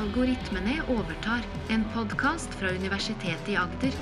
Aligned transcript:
Algoritmene 0.00 0.78
overtar, 0.88 1.42
en 1.68 1.82
podkast 1.92 2.54
fra 2.56 2.70
Universitetet 2.72 3.48
i 3.52 3.56
Agder. 3.60 3.92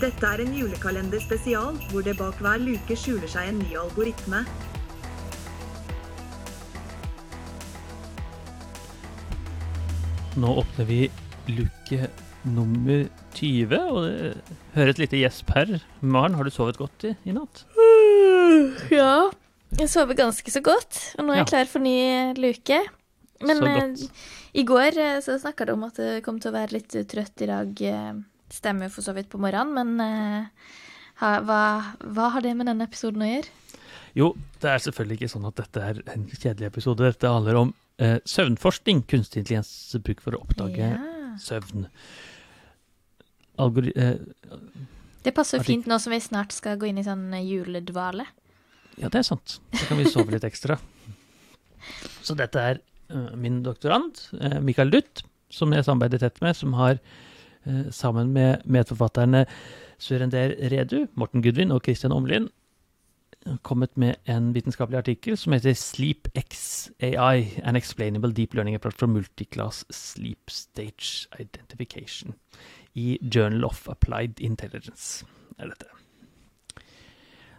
Dette 0.00 0.30
er 0.30 0.46
en 0.46 0.56
julekalender 0.56 1.20
spesial, 1.20 1.76
hvor 1.92 2.08
det 2.08 2.16
bak 2.16 2.40
hver 2.40 2.64
luke 2.64 2.96
skjuler 2.96 3.28
seg 3.28 3.52
en 3.52 3.60
ny 3.66 3.76
algoritme. 3.84 4.46
Nå 10.40 10.58
åpner 10.64 10.88
vi 10.88 11.02
luke 11.52 12.06
nummer 12.44 13.04
20, 13.36 13.76
og 13.92 14.02
det 14.06 14.56
hører 14.74 14.90
et 14.94 14.98
lite 15.02 15.20
gjesp 15.20 15.52
her. 15.54 15.76
Maren, 16.02 16.34
har 16.38 16.44
du 16.44 16.50
sovet 16.54 16.78
godt 16.80 17.06
i, 17.10 17.14
i 17.28 17.34
natt? 17.36 17.64
Ja. 18.92 19.30
Jeg 19.78 19.88
sover 19.88 20.14
ganske 20.18 20.52
så 20.52 20.60
godt, 20.60 20.98
og 21.18 21.24
nå 21.24 21.32
er 21.32 21.38
jeg 21.40 21.46
Ja. 21.46 21.50
klar 21.54 21.70
for 21.70 21.80
ny 21.80 22.34
luke. 22.36 22.80
Men 23.42 23.62
eh, 23.64 24.02
i 24.54 24.64
går 24.68 24.98
eh, 25.00 25.20
så 25.24 25.38
snakka 25.40 25.64
du 25.66 25.72
om 25.72 25.84
at 25.88 25.96
det 25.96 26.22
kom 26.26 26.38
til 26.38 26.52
å 26.52 26.54
være 26.58 26.76
litt 26.76 26.92
trøtt 27.08 27.42
i 27.42 27.48
dag. 27.48 27.80
eh, 27.82 28.12
Stemmer 28.52 28.84
jo 28.90 28.92
for 28.98 29.02
så 29.06 29.14
vidt 29.16 29.30
på 29.32 29.40
morgenen, 29.40 29.72
men 29.72 30.00
eh, 30.04 30.44
ha, 31.22 31.30
hva, 31.40 31.60
hva 32.04 32.28
har 32.34 32.42
det 32.44 32.52
med 32.58 32.68
denne 32.68 32.84
episoden 32.84 33.22
å 33.24 33.30
gjøre? 33.30 33.48
Jo, 34.14 34.26
det 34.60 34.68
er 34.74 34.82
selvfølgelig 34.84 35.16
ikke 35.22 35.32
sånn 35.32 35.46
at 35.48 35.56
dette 35.56 35.80
er 35.80 36.02
en 36.12 36.26
kjedelig 36.28 36.68
episode. 36.68 37.00
Dette 37.08 37.32
handler 37.32 37.56
om 37.62 37.72
eh, 37.98 38.18
søvnforskning, 38.28 39.06
kunstig 39.08 39.40
intelligens 39.40 39.72
bruk 40.04 40.20
for 40.20 40.36
å 40.36 40.42
oppdage 40.44 40.84
Ja. 40.92 41.00
søvn. 41.40 41.86
Algori 43.62 43.92
eh, 43.96 44.16
Det 45.22 45.34
passer 45.34 45.62
fint 45.64 45.88
nå 45.90 45.98
som 46.02 46.14
vi 46.14 46.20
snart 46.22 46.54
skal 46.54 46.78
gå 46.80 46.88
inn 46.90 47.00
i 47.00 47.06
sånn 47.06 47.28
eh, 47.36 47.44
juledvale. 47.46 48.26
ja, 48.96 49.08
det 49.08 49.22
er 49.22 49.28
sant. 49.28 49.58
Så 49.72 49.88
kan 49.88 50.00
vi 50.00 50.10
sove 50.10 50.34
litt 50.34 50.46
ekstra. 50.46 50.78
Så 52.22 52.36
dette 52.38 52.62
er 52.62 52.80
uh, 53.10 53.32
min 53.38 53.62
doktorand, 53.64 54.20
uh, 54.38 54.60
Mikael 54.62 54.92
Dutt, 54.92 55.24
som 55.52 55.72
jeg 55.74 55.84
samarbeider 55.86 56.22
tett 56.22 56.38
med, 56.44 56.56
som 56.56 56.72
har 56.78 56.96
eh, 56.96 57.88
sammen 57.92 58.30
med 58.32 58.62
medforfatterne 58.64 59.44
Surender 60.00 60.54
Redu, 60.72 61.02
Morten 61.20 61.42
Gudvin 61.44 61.74
og 61.74 61.82
Christian 61.84 62.14
Omlin 62.16 62.48
kommet 63.62 63.96
med 63.96 64.14
en 64.30 64.52
vitenskapelig 64.54 64.98
artikkel 64.98 65.36
som 65.38 65.52
heter 65.52 65.74
Sleep 65.78 66.28
X 66.38 66.90
AI, 67.02 67.48
An 67.64 67.76
Explainable 67.76 68.32
Deep 68.32 68.54
Learning 68.54 68.76
Approach 68.76 68.98
for 68.98 69.10
Multiclass 69.10 69.84
Sleep 69.90 70.50
Stage 70.50 71.28
Identification, 71.40 72.34
i 72.94 73.18
Journal 73.34 73.64
of 73.64 73.88
Applied 73.88 74.40
Intelligence. 74.40 75.26
er 75.58 75.68
dette. 75.68 75.86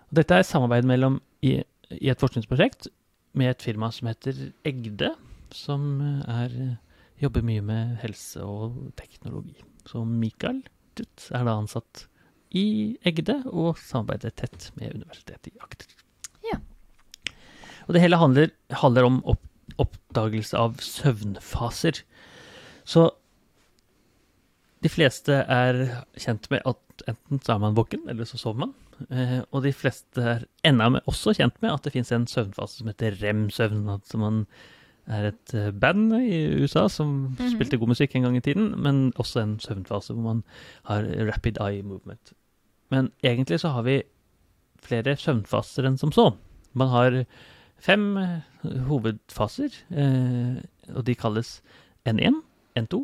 Og 0.09 0.15
Dette 0.15 0.35
er 0.35 0.45
samarbeid 0.45 0.85
mellom 0.85 1.21
i, 1.41 1.63
i 1.89 2.09
et 2.09 2.19
forskningsprosjekt 2.19 2.87
med 3.33 3.49
et 3.49 3.65
firma 3.65 3.89
som 3.91 4.07
heter 4.07 4.51
Egde, 4.65 5.13
som 5.53 6.01
eh, 6.01 6.43
er, 6.43 6.77
jobber 7.21 7.45
mye 7.45 7.61
med 7.61 7.97
helse 8.03 8.43
og 8.43 8.93
teknologi. 8.97 9.55
Så 9.89 10.03
Mikael 10.05 10.63
Dutt 10.97 11.29
er 11.33 11.45
da 11.47 11.57
ansatt 11.57 12.07
i 12.53 12.97
Egde 13.05 13.39
og 13.49 13.77
samarbeider 13.81 14.33
tett 14.37 14.69
med 14.77 14.93
Universitetet 14.95 15.49
i 15.51 15.57
Agder. 15.63 15.87
Ja. 16.51 16.59
Og 17.87 17.93
det 17.95 18.01
hele 18.03 18.19
handler, 18.21 18.51
handler 18.83 19.07
om 19.09 19.21
opp, 19.25 19.41
oppdagelse 19.81 20.57
av 20.59 20.77
søvnfaser. 20.83 22.03
Så 22.85 23.09
de 24.83 24.91
fleste 24.91 25.41
er 25.47 25.79
kjent 26.19 26.49
med 26.51 26.61
at 26.67 27.05
enten 27.09 27.39
så 27.43 27.55
er 27.55 27.61
man 27.63 27.75
våken, 27.77 28.03
eller 28.11 28.27
så 28.27 28.37
sover 28.37 28.65
man. 28.65 28.73
Eh, 29.09 29.39
og 29.51 29.63
de 29.65 29.71
fleste 29.73 30.21
er 30.21 30.43
enda 30.67 30.89
med, 30.93 31.03
også 31.09 31.33
kjent 31.39 31.55
med 31.63 31.71
at 31.73 31.83
det 31.87 31.93
finnes 31.95 32.11
en 32.13 32.27
søvnfase 32.29 32.81
som 32.81 32.91
heter 32.91 33.15
rem-søvn. 33.21 33.87
Altså 33.95 34.19
man 34.21 34.43
er 35.11 35.31
et 35.31 35.53
eh, 35.57 35.71
band 35.71 36.13
i 36.19 36.43
USA 36.61 36.85
som 36.91 37.35
Mhm. 37.39 37.55
spilte 37.55 37.79
god 37.79 37.91
musikk 37.95 38.15
en 38.15 38.23
gang 38.27 38.37
i 38.37 38.43
tiden, 38.45 38.69
men 38.79 39.11
også 39.19 39.41
en 39.41 39.57
søvnfase 39.59 40.13
hvor 40.13 40.23
man 40.23 40.43
har 40.85 41.03
rapid 41.31 41.57
eye 41.59 41.81
movement. 41.83 42.33
Men 42.93 43.09
egentlig 43.25 43.59
så 43.63 43.73
har 43.73 43.85
vi 43.87 43.99
flere 44.83 45.15
søvnfaser 45.17 45.87
enn 45.89 45.97
som 45.97 46.13
så. 46.13 46.29
Man 46.77 46.91
har 46.93 47.23
fem 47.83 48.05
eh, 48.19 48.39
hovedfaser, 48.87 49.75
eh, 49.91 50.59
og 50.93 51.05
de 51.07 51.15
kalles 51.19 51.57
N1, 52.09 52.41
N2, 52.79 53.03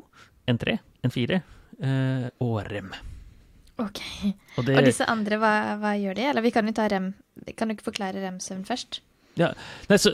N3, 0.51 0.79
N4 1.07 1.39
eh, 1.39 2.27
og 2.43 2.59
rem. 2.69 2.91
Ok. 3.79 4.01
Og 4.57 4.65
det, 4.67 4.75
Og 4.75 4.87
disse 4.87 5.07
andre, 5.07 5.39
hva, 5.39 5.53
hva 5.79 5.93
gjør 5.95 6.17
de? 6.19 6.25
Eller 6.33 6.43
vi 6.43 6.51
kan 6.51 6.67
jo 6.67 6.73
ta 6.75 6.89
rem 6.91 7.13
Kan 7.55 7.69
du 7.69 7.77
ikke 7.77 7.85
forklare 7.85 8.19
rem-søvn 8.19 8.65
først? 8.67 8.97
Ja, 9.39 9.53
Nei, 9.87 9.99
så, 10.03 10.11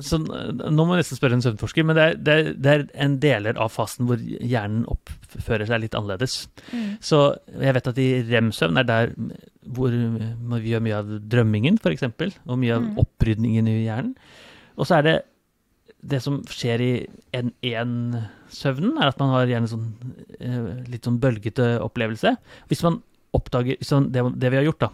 så 0.00 0.16
nå 0.16 0.84
må 0.86 0.94
jeg 0.96 1.02
nesten 1.02 1.18
spørre 1.18 1.36
en 1.36 1.42
søvnforsker, 1.44 1.84
men 1.84 1.98
det 1.98 2.04
er, 2.04 2.14
det, 2.16 2.32
er, 2.32 2.46
det 2.56 2.70
er 2.72 2.84
en 3.04 3.16
deler 3.20 3.58
av 3.60 3.74
fasen 3.74 4.06
hvor 4.08 4.20
hjernen 4.22 4.86
oppfører 4.88 5.68
seg 5.68 5.82
litt 5.82 5.96
annerledes. 5.98 6.46
Mm. 6.72 6.94
Så 7.04 7.18
jeg 7.60 7.76
vet 7.76 7.90
at 7.90 8.00
i 8.00 8.06
rem-søvn 8.30 8.80
er 8.80 8.88
der 8.88 9.12
hvor 9.68 9.92
vi 9.92 10.72
gjør 10.72 10.86
mye 10.86 11.02
av 11.02 11.12
drømmingen, 11.34 11.76
f.eks., 11.82 12.08
og 12.46 12.56
mye 12.62 12.78
av 12.78 12.86
Mm. 12.86 12.96
opprydningen 13.04 13.68
i 13.68 13.76
hjernen. 13.84 14.16
Og 14.80 14.88
så 14.88 14.96
er 14.98 15.06
det 15.10 15.16
det 16.02 16.22
som 16.24 16.40
skjer 16.50 16.82
i 16.82 16.92
N1-søvnen, 17.36 18.96
er 18.98 19.10
at 19.12 19.20
man 19.20 19.30
har 19.36 19.50
gjerne 19.50 19.70
sånn 19.70 19.84
eh, 20.40 20.88
litt 20.90 21.06
sånn 21.06 21.20
bølgete 21.22 21.76
opplevelse. 21.84 22.34
Hvis 22.72 22.82
man 22.86 23.00
oppdager 23.32 23.78
hvis 23.80 23.92
det, 24.12 24.24
det 24.40 24.50
vi 24.52 24.58
har 24.58 24.66
gjort, 24.66 24.82
da, 24.82 24.90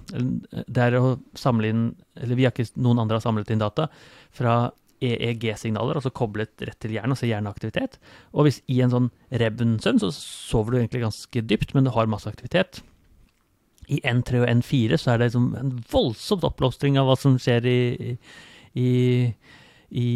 det 0.67 0.85
er 0.85 0.99
å 1.01 1.17
samle 1.35 1.73
inn 1.73 1.81
Eller 2.15 2.39
vi 2.39 2.45
har 2.47 2.53
ikke 2.55 2.69
noen 2.79 3.01
andre 3.03 3.19
har 3.19 3.25
samlet 3.25 3.51
inn 3.51 3.63
data 3.63 3.89
fra 4.31 4.71
EEG-signaler, 5.05 5.99
altså 5.99 6.13
koblet 6.15 6.65
rett 6.67 6.79
til 6.83 6.95
hjernen, 6.97 7.15
altså 7.15 7.29
hjerneaktivitet. 7.29 7.99
Og 8.35 8.49
hvis 8.49 8.61
i 8.71 8.81
en 8.85 8.93
sånn 8.95 9.11
revn-søvn, 9.31 10.01
så 10.03 10.11
sover 10.15 10.75
du 10.75 10.81
egentlig 10.81 11.05
ganske 11.05 11.43
dypt, 11.51 11.75
men 11.77 11.87
du 11.87 11.93
har 11.95 12.11
masse 12.11 12.31
aktivitet. 12.31 12.83
I 13.89 14.01
N3 14.05 14.43
og 14.43 14.51
N4 14.59 14.99
så 15.01 15.15
er 15.15 15.21
det 15.23 15.31
liksom 15.31 15.53
en 15.57 15.73
voldsomt 15.93 16.45
oppblomstring 16.45 16.99
av 17.01 17.09
hva 17.09 17.17
som 17.17 17.39
skjer 17.41 17.69
i, 17.71 17.79
i, 18.77 18.91
i, 19.89 20.09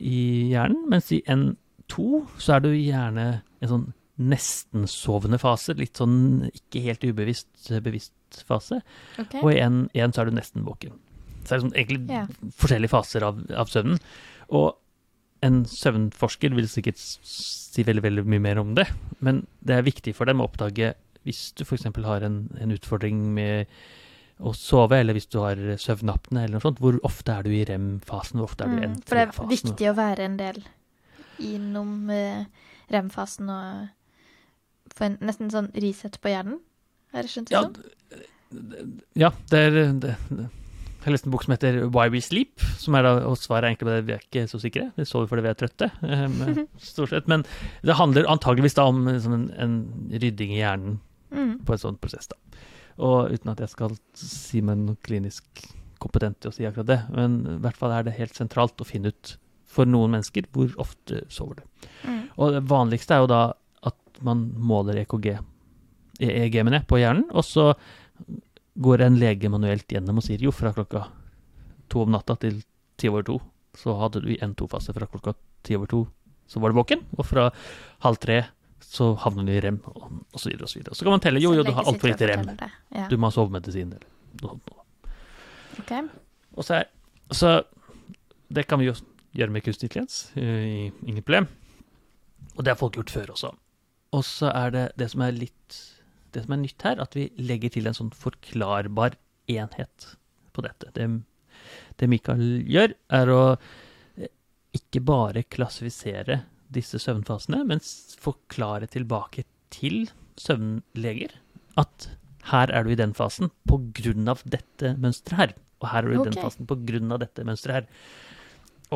i 0.00 0.18
hjernen, 0.50 0.82
mens 0.90 1.12
i 1.14 1.20
N2 1.30 2.08
så 2.42 2.56
er 2.56 2.64
du 2.64 2.72
gjerne 2.74 3.28
en 3.62 3.72
sånn 3.72 3.86
nesten-sovende 4.18 5.38
fase, 5.38 5.76
litt 5.78 6.00
sånn 6.00 6.48
ikke 6.50 6.82
helt 6.88 7.04
ubevisst 7.06 7.68
bevisst 7.84 8.42
fase, 8.48 8.80
Okay. 9.18 9.40
og 9.42 9.52
i 9.54 9.60
N1 9.62 10.14
så 10.14 10.22
er 10.22 10.28
du 10.28 10.36
nesten 10.36 10.66
våken. 10.66 10.96
Så 11.42 11.48
det 11.48 11.56
er 11.56 11.64
sånn, 11.64 11.76
egentlig 11.76 12.12
yeah. 12.12 12.30
forskjellige 12.58 12.92
faser 12.92 13.26
av, 13.26 13.40
av 13.56 13.70
søvnen. 13.72 14.00
Og 14.48 14.72
en 15.46 15.62
søvnforsker 15.70 16.54
vil 16.56 16.68
sikkert 16.70 16.98
si 16.98 17.84
veldig, 17.86 18.02
veldig 18.04 18.24
mye 18.26 18.42
mer 18.42 18.60
om 18.62 18.74
det, 18.78 18.88
men 19.24 19.44
det 19.62 19.76
er 19.76 19.86
viktig 19.86 20.16
for 20.18 20.28
dem 20.28 20.42
å 20.42 20.48
oppdage 20.48 20.96
hvis 21.26 21.52
du 21.58 21.64
f.eks. 21.66 21.86
har 22.06 22.24
en, 22.26 22.40
en 22.58 22.72
utfordring 22.74 23.20
med 23.36 23.68
å 24.38 24.52
sove, 24.54 25.00
eller 25.00 25.16
hvis 25.16 25.28
du 25.30 25.40
har 25.42 25.58
søvnapne 25.82 26.44
eller 26.44 26.56
noe 26.56 26.64
sånt, 26.64 26.80
hvor 26.82 26.98
ofte 27.06 27.34
er 27.34 27.46
du 27.46 27.52
i 27.52 27.64
rem-fasen, 27.66 28.38
hvor 28.38 28.48
ofte 28.48 28.64
er 28.64 28.70
du 28.70 28.78
i 28.78 28.88
Mm, 28.88 28.98
for 29.02 29.18
det 29.18 29.24
er 29.26 29.50
viktig 29.50 29.88
å 29.90 29.96
være 29.98 30.28
en 30.28 30.36
del 30.38 30.60
innom 31.42 32.10
eh, 32.14 32.46
rem-fasen 32.94 33.50
og 33.50 34.94
få 34.94 35.08
en 35.08 35.18
nesten 35.26 35.50
sånn 35.52 35.72
reset 35.74 36.20
på 36.22 36.32
hjernen. 36.32 36.60
Har 37.12 37.26
jeg 37.26 37.34
skjønt 37.34 37.50
det 37.50 37.56
Ja, 37.56 37.64
sånn? 37.66 39.02
ja, 39.18 39.32
det 39.50 39.58
er 39.66 39.74
det, 39.74 40.14
det. 40.30 40.48
Jeg 41.08 41.14
lest 41.14 41.24
en 41.24 41.32
bok 41.32 41.46
som 41.46 41.54
heter 41.54 41.76
Why 41.88 42.10
We 42.12 42.20
Sleep, 42.20 42.60
som 42.76 42.96
er 42.98 43.06
da, 43.06 43.14
og 43.24 43.38
svaret 43.40 43.64
er 43.64 43.70
egentlig 43.72 43.86
på 43.88 43.92
det 43.94 44.04
vi 44.04 44.12
er 44.12 44.24
ikke 44.26 44.42
så 44.50 44.58
sikre. 44.60 44.90
Vi 44.98 45.06
sover 45.08 45.30
fordi 45.30 45.44
vi 45.46 45.48
er 45.54 45.56
trøtte, 45.56 45.88
um, 46.04 46.58
stort 46.90 47.14
sett. 47.14 47.30
Men 47.32 47.46
det 47.86 47.96
handler 47.96 48.28
antageligvis 48.28 48.76
da 48.76 48.84
om 48.90 49.06
liksom 49.08 49.36
en, 49.38 49.46
en 49.56 49.78
rydding 50.12 50.52
i 50.52 50.60
hjernen 50.60 50.98
Mm. 51.28 51.58
på 51.68 51.74
en 51.74 51.80
sånn 51.82 51.96
prosess. 52.00 52.24
da. 52.30 52.36
Og 53.04 53.34
uten 53.34 53.50
at 53.52 53.58
jeg 53.60 53.68
skal 53.68 53.92
si 54.16 54.62
meg 54.64 54.78
noe 54.80 54.96
klinisk 55.04 55.44
kompetent 56.00 56.38
til 56.40 56.48
å 56.48 56.54
si 56.56 56.64
akkurat 56.64 56.88
det, 56.88 56.96
men 57.12 57.34
i 57.44 57.56
hvert 57.60 57.76
fall 57.76 57.92
er 57.92 58.06
det 58.06 58.14
helt 58.16 58.32
sentralt 58.38 58.80
å 58.80 58.86
finne 58.88 59.12
ut 59.12 59.34
for 59.68 59.84
noen 59.84 60.14
mennesker 60.14 60.48
hvor 60.56 60.72
ofte 60.80 61.20
sover 61.28 61.60
du. 61.60 61.88
Mm. 62.08 62.22
Og 62.40 62.54
det 62.56 62.62
vanligste 62.70 63.12
er 63.18 63.26
jo 63.26 63.28
da 63.34 63.42
at 63.92 64.22
man 64.24 64.46
måler 64.56 65.02
EKG, 65.02 65.28
EEG-ene 66.24 66.80
på 66.88 67.02
hjernen, 67.02 67.28
og 67.28 67.44
så 67.44 67.74
går 68.78 69.02
en 69.04 69.18
lege 69.18 69.50
manuelt 69.50 69.90
gjennom 69.90 70.20
og 70.20 70.26
sier 70.26 70.42
jo 70.42 70.52
fra 70.54 70.72
klokka 70.76 71.06
to 71.90 72.04
om 72.04 72.12
natta 72.14 72.36
til 72.42 72.60
ti 73.00 73.10
over 73.10 73.24
to, 73.26 73.38
så 73.78 73.94
hadde 73.98 74.22
du 74.24 74.30
i 74.32 74.38
N2-fase 74.44 74.94
fra 74.94 75.08
klokka 75.10 75.34
ti 75.66 75.76
over 75.78 75.90
to, 75.90 76.04
så 76.48 76.62
var 76.62 76.72
du 76.72 76.78
våken, 76.78 77.02
og 77.16 77.26
fra 77.26 77.48
halv 78.04 78.20
tre 78.22 78.42
så 78.88 79.10
havner 79.20 79.44
du 79.44 79.52
i 79.52 79.60
rem, 79.60 79.80
og, 79.90 80.22
og 80.32 80.40
så 80.40 80.48
videre 80.50 80.68
og 80.68 80.72
så 80.72 80.78
videre. 80.78 80.96
Så 80.96 81.04
kan 81.04 81.16
man 81.16 81.22
telle, 81.24 81.42
jo 81.42 81.52
jo, 81.56 81.64
du 81.66 81.74
har 81.76 81.88
altfor 81.90 82.12
lite 82.12 82.28
rem. 82.30 82.46
Ja. 82.94 83.08
du 83.10 83.18
må 83.18 83.28
ha 83.28 83.34
sovemedisin 83.34 83.90
eller 83.92 84.06
noe 84.42 84.54
sånt. 84.54 84.72
ok. 85.82 85.92
Og 86.58 86.66
så, 86.66 86.80
er, 86.80 86.88
så 87.34 87.52
det 88.54 88.64
kan 88.70 88.80
vi 88.80 88.88
jo 88.88 88.94
gjøre 89.36 89.54
med 89.54 89.66
kunstig 89.66 89.90
intelligens, 89.90 90.30
eh, 90.38 90.88
ingen 91.04 91.22
problem. 91.22 91.50
Og 92.56 92.64
det 92.64 92.72
har 92.72 92.80
folk 92.80 92.96
gjort 92.96 93.12
før 93.12 93.34
også. 93.34 93.52
Og 94.16 94.24
så 94.24 94.50
er 94.54 94.72
det 94.74 94.84
det 94.98 95.10
som 95.12 95.22
er 95.26 95.36
litt 95.36 95.78
det 96.34 96.44
som 96.44 96.54
er 96.54 96.62
nytt 96.62 96.84
her, 96.86 97.00
at 97.02 97.16
vi 97.16 97.28
legger 97.40 97.74
til 97.74 97.88
en 97.88 97.96
sånn 97.96 98.12
forklarbar 98.14 99.16
enhet 99.50 100.08
på 100.56 100.64
dette. 100.66 100.92
Det, 100.96 101.08
det 102.00 102.10
Mikael 102.10 102.62
gjør, 102.68 102.94
er 103.20 103.32
å 103.32 103.42
eh, 103.54 104.30
ikke 104.76 105.02
bare 105.08 105.46
klassifisere 105.48 106.42
disse 106.74 107.00
søvnfasene, 107.00 107.62
men 107.68 107.82
forklare 108.20 108.90
tilbake 108.92 109.46
til 109.72 110.08
søvnleger 110.38 111.34
at 111.80 112.10
her 112.48 112.72
er 112.72 112.84
du 112.84 112.92
i 112.92 112.98
den 112.98 113.14
fasen 113.16 113.50
av 114.30 114.42
dette 114.48 114.94
mønsteret 115.00 115.38
her. 115.38 115.54
Og 115.78 115.90
her 115.92 116.02
er 116.02 116.08
du 116.08 116.14
i 116.14 116.20
okay. 116.22 116.32
den 116.32 116.42
fasen 116.42 117.12
av 117.12 117.20
dette 117.22 117.44
mønsteret 117.46 117.76
her. 117.76 117.88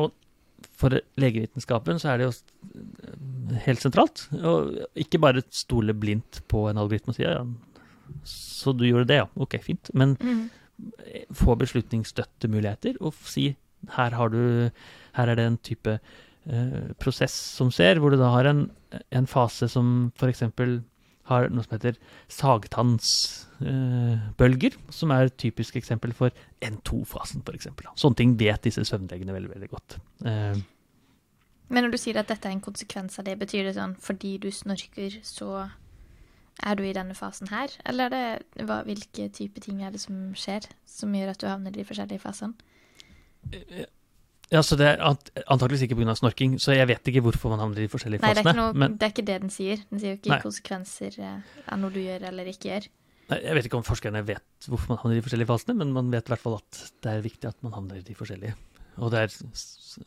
Og 0.01 0.13
for 0.73 0.95
legevitenskapen 1.19 1.99
så 2.01 2.13
er 2.13 2.21
det 2.21 2.27
jo 2.29 2.33
helt 3.65 3.81
sentralt. 3.83 4.27
Og 4.43 4.73
ikke 4.99 5.19
bare 5.23 5.43
stole 5.53 5.93
blindt 5.97 6.41
på 6.51 6.65
en 6.69 6.77
algoritme 6.81 7.13
og 7.13 7.17
si 7.17 7.23
ja, 7.25 7.39
så 8.27 8.73
du 8.77 8.83
gjorde 8.87 9.07
det, 9.09 9.17
ja. 9.23 9.27
Ok, 9.41 9.57
fint. 9.63 9.89
Men 9.93 10.15
Mm. 10.19 10.49
få 11.37 11.55
beslutningsstøttemuligheter 11.59 12.95
og 13.01 13.13
si 13.29 13.55
her, 13.95 14.09
har 14.15 14.29
du, 14.33 14.71
her 15.15 15.27
er 15.29 15.35
det 15.37 15.45
en 15.45 15.57
type 15.61 15.99
eh, 15.99 16.93
prosess 16.99 17.33
som 17.57 17.69
skjer, 17.71 17.99
hvor 18.01 18.09
du 18.11 18.17
da 18.17 18.29
har 18.33 18.45
en, 18.49 18.65
en 19.11 19.27
fase 19.27 19.67
som 19.69 20.11
f.eks. 20.17 20.41
har 21.29 21.49
noe 21.53 21.63
som 21.63 21.75
heter 21.77 21.95
sagtannsbølger, 23.63 24.73
eh, 24.73 24.79
som 24.93 25.11
er 25.15 25.25
et 25.29 25.37
typisk 25.39 25.75
eksempel 25.79 26.13
for 26.15 26.29
N2-fasen, 26.63 27.41
f.eks. 27.45 27.67
Sånne 27.99 28.15
ting 28.19 28.35
vet 28.39 28.63
disse 28.65 28.83
søvnlegene 28.87 29.33
veldig, 29.35 29.51
veldig 29.55 29.69
godt. 29.71 29.97
Eh, 30.25 30.55
Men 31.69 31.85
når 31.85 31.91
du 31.95 31.97
sier 31.97 32.17
at 32.19 32.27
dette 32.29 32.47
er 32.49 32.53
en 32.55 32.61
konsekvens 32.61 33.17
av 33.19 33.25
det, 33.25 33.37
betyr 33.39 33.63
det 33.69 33.75
sånn 33.77 33.95
fordi 34.03 34.35
du 34.43 34.49
snorker, 34.51 35.15
så 35.25 35.69
er 36.63 36.75
du 36.77 36.83
i 36.85 36.93
denne 36.93 37.15
fasen 37.17 37.49
her? 37.49 37.71
Eller 37.89 38.11
er 38.13 38.43
det 38.53 38.67
hva, 38.67 38.81
hvilke 38.85 39.29
type 39.33 39.59
ting 39.63 39.81
er 39.83 39.91
det 39.95 40.01
som 40.03 40.33
skjer, 40.37 40.67
som 40.85 41.13
gjør 41.15 41.31
at 41.33 41.41
du 41.41 41.47
havner 41.49 41.73
i 41.73 41.79
de 41.81 41.87
forskjellige 41.87 42.21
fasene? 42.21 42.53
ja, 44.53 44.61
så 44.63 44.77
Det 44.77 44.85
er 44.85 45.01
ant 45.03 45.31
antakeligvis 45.47 45.87
ikke 45.87 45.97
pga. 45.97 46.15
snorking, 46.15 46.59
så 46.61 46.75
jeg 46.75 46.87
vet 46.87 47.07
ikke 47.09 47.23
hvorfor 47.25 47.49
man 47.49 47.59
havner 47.63 47.81
i 47.81 47.87
de 47.87 47.91
forskjellige 47.91 48.21
Nei, 48.21 48.33
det 48.33 48.43
fasene. 48.43 48.53
ikke 48.53 48.61
noe, 48.61 48.73
men 48.79 48.97
det 48.97 49.07
er 49.07 49.13
ikke 49.15 49.25
det 49.25 49.39
den 49.41 49.49
sier. 49.53 49.81
Den 49.89 49.99
sier 49.99 50.13
jo 50.13 50.19
ikke 50.19 50.29
Nei. 50.35 50.41
konsekvenser 50.43 51.17
eh, 51.19 51.39
av 51.67 51.79
noe 51.81 51.91
du 51.95 51.99
gjør 52.03 52.27
eller 52.29 52.51
ikke 52.51 52.69
gjør. 52.69 52.87
Nei, 53.31 53.39
Jeg 53.39 53.55
vet 53.57 53.65
ikke 53.69 53.79
om 53.79 53.87
forskerne 53.87 54.21
vet 54.27 54.67
hvorfor 54.69 54.93
man 54.93 54.99
havner 55.01 55.17
i 55.17 55.21
de 55.21 55.25
forskjellige 55.25 55.49
fasene, 55.49 55.75
men 55.79 55.93
man 55.95 56.11
vet 56.13 56.27
i 56.29 56.33
hvert 56.35 56.43
fall 56.43 56.59
at 56.59 56.83
det 57.01 57.11
er 57.15 57.25
viktig 57.25 57.49
at 57.49 57.63
man 57.65 57.73
havner 57.73 57.97
i 57.97 58.05
de 58.05 58.15
forskjellige. 58.19 58.53
Og 58.97 59.09
det 59.11 59.19
er, 59.23 59.33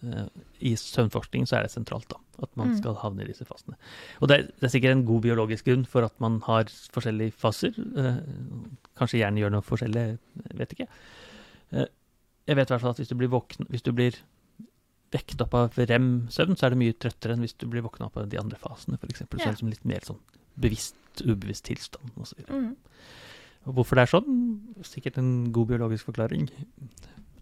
eh, 0.07 0.29
i 0.61 0.75
søvnforskning 0.79 1.47
så 1.49 1.59
er 1.59 1.63
det 1.67 1.73
sentralt 1.73 2.09
da, 2.09 2.17
at 2.43 2.51
man 2.57 2.69
Mm. 2.71 2.77
skal 2.79 2.95
havne 3.03 3.23
i 3.25 3.27
disse 3.27 3.45
fasene. 3.45 3.75
Og 4.21 4.29
det 4.29 4.39
er, 4.39 4.43
det 4.61 4.65
er 4.65 4.69
sikkert 4.75 4.93
en 4.97 5.07
god 5.07 5.23
biologisk 5.23 5.65
grunn 5.65 5.85
for 5.87 6.05
at 6.05 6.15
man 6.21 6.41
har 6.47 6.65
forskjellige 6.65 7.33
faser. 7.35 7.75
Eh, 7.97 8.21
kanskje 8.97 9.19
hjernen 9.23 9.39
gjør 9.43 9.51
noe 9.57 9.63
forskjellig, 9.67 10.19
vet 10.55 10.71
ikke. 10.77 10.89
Eh, 11.73 11.87
jeg 12.47 12.57
vet 12.57 12.71
i 12.71 12.73
hvert 12.75 12.81
fall 12.81 12.91
at 12.91 12.97
hvis 12.99 13.09
du 13.09 13.17
blir, 13.17 13.29
våken, 13.29 13.67
hvis 13.69 13.83
du 13.83 13.93
blir 13.93 14.15
vekt 15.13 15.41
opp 15.41 15.55
av 15.55 15.71
rem-søvn, 15.79 16.57
så 16.57 16.67
er 16.67 16.71
det 16.71 16.79
mye 16.79 16.93
trøttere 16.99 17.33
enn 17.35 17.41
hvis 17.43 17.57
du 17.59 17.67
blir 17.67 17.83
våkna 17.83 18.07
opp 18.07 18.17
av 18.19 18.29
de 18.29 18.39
andre 18.39 18.57
fasene, 18.59 18.99
f.eks. 19.01 19.21
Ja. 19.39 19.51
Sånn 19.51 19.57
som 19.59 19.69
litt 19.69 19.85
mer 19.85 20.01
sånn 20.01 20.19
bevisst, 20.59 20.95
ubevisst 21.25 21.65
tilstand. 21.65 22.11
Og 22.17 22.27
så. 22.27 22.37
Mm. 22.49 22.77
Og 23.67 23.75
hvorfor 23.75 23.97
det 23.97 24.03
er 24.07 24.13
sånn? 24.21 24.61
Sikkert 24.87 25.19
en 25.19 25.53
god 25.53 25.69
biologisk 25.69 26.05
forklaring. 26.07 26.49